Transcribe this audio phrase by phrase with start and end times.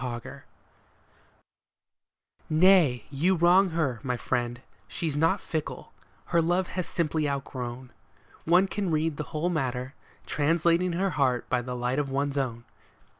[0.03, 0.41] OUTGROWN
[2.49, 5.91] Nay, you wrong her, my friend, she's not fickle;
[6.25, 7.93] her love she has simply outgrown;
[8.45, 9.93] One can read the whole matter,
[10.25, 12.63] translating her heart by the light of one's own.